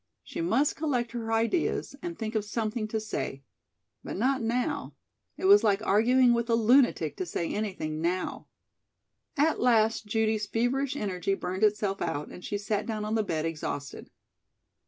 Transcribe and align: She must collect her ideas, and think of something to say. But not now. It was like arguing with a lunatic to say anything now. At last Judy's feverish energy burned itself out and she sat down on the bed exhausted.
She 0.23 0.41
must 0.41 0.75
collect 0.75 1.11
her 1.11 1.31
ideas, 1.31 1.95
and 2.01 2.17
think 2.17 2.33
of 2.33 2.43
something 2.43 2.87
to 2.87 2.99
say. 2.99 3.43
But 4.03 4.17
not 4.17 4.41
now. 4.41 4.95
It 5.37 5.45
was 5.45 5.63
like 5.63 5.85
arguing 5.85 6.33
with 6.33 6.49
a 6.49 6.55
lunatic 6.55 7.15
to 7.17 7.25
say 7.27 7.47
anything 7.47 8.01
now. 8.01 8.47
At 9.37 9.59
last 9.59 10.07
Judy's 10.07 10.47
feverish 10.47 10.95
energy 10.95 11.35
burned 11.35 11.61
itself 11.63 12.01
out 12.01 12.29
and 12.29 12.43
she 12.43 12.57
sat 12.57 12.87
down 12.87 13.05
on 13.05 13.13
the 13.13 13.21
bed 13.21 13.45
exhausted. 13.45 14.09